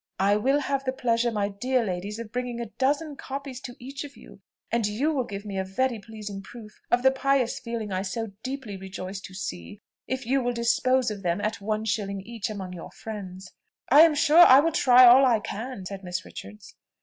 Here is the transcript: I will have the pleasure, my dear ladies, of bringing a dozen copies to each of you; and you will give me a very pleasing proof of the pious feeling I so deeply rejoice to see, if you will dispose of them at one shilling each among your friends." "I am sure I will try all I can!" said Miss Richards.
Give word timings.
I 0.19 0.35
will 0.35 0.61
have 0.61 0.83
the 0.83 0.91
pleasure, 0.91 1.29
my 1.29 1.47
dear 1.47 1.85
ladies, 1.85 2.17
of 2.17 2.31
bringing 2.31 2.59
a 2.59 2.65
dozen 2.79 3.15
copies 3.15 3.61
to 3.61 3.75
each 3.77 4.03
of 4.03 4.17
you; 4.17 4.41
and 4.71 4.87
you 4.87 5.11
will 5.13 5.25
give 5.25 5.45
me 5.45 5.59
a 5.59 5.63
very 5.63 5.99
pleasing 5.99 6.41
proof 6.41 6.81
of 6.89 7.03
the 7.03 7.11
pious 7.11 7.59
feeling 7.59 7.91
I 7.91 8.01
so 8.01 8.31
deeply 8.41 8.75
rejoice 8.77 9.21
to 9.21 9.35
see, 9.35 9.79
if 10.07 10.25
you 10.25 10.41
will 10.41 10.53
dispose 10.53 11.11
of 11.11 11.21
them 11.21 11.39
at 11.39 11.61
one 11.61 11.85
shilling 11.85 12.21
each 12.21 12.49
among 12.49 12.73
your 12.73 12.89
friends." 12.89 13.51
"I 13.89 14.01
am 14.01 14.15
sure 14.15 14.39
I 14.39 14.59
will 14.59 14.71
try 14.71 15.05
all 15.05 15.23
I 15.23 15.39
can!" 15.39 15.85
said 15.85 16.03
Miss 16.03 16.25
Richards. 16.25 16.73